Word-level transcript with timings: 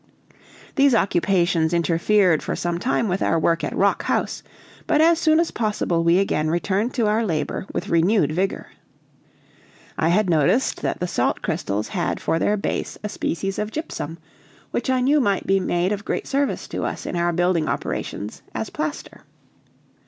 These 0.77 0.95
occupations 0.95 1.75
interfered 1.75 2.41
for 2.41 2.55
some 2.55 2.79
time 2.79 3.07
with 3.07 3.21
our 3.21 3.37
work 3.37 3.63
at 3.63 3.75
Rock 3.77 4.01
House; 4.05 4.41
but 4.87 4.99
as 4.99 5.19
soon 5.19 5.39
as 5.39 5.51
possible 5.51 6.03
we 6.03 6.17
again 6.17 6.49
returned 6.49 6.95
to 6.95 7.05
our 7.05 7.23
labor 7.23 7.67
with 7.71 7.87
renewed 7.89 8.31
vigor. 8.31 8.71
I 9.99 10.07
had 10.09 10.27
noticed 10.27 10.81
that 10.81 10.99
the 10.99 11.05
salt 11.07 11.43
crystals 11.43 11.89
had 11.89 12.19
for 12.19 12.39
their 12.39 12.57
base 12.57 12.97
a 13.03 13.09
species 13.09 13.59
of 13.59 13.69
gypsum, 13.69 14.17
which 14.71 14.89
I 14.89 15.01
knew 15.01 15.19
might 15.19 15.45
be 15.45 15.59
made 15.59 15.91
of 15.91 16.03
great 16.03 16.25
service 16.25 16.67
to 16.69 16.83
us 16.83 17.05
in 17.05 17.15
our 17.15 17.31
building 17.31 17.67
operations 17.69 18.41
as 18.55 18.71
plaster. 18.71 19.21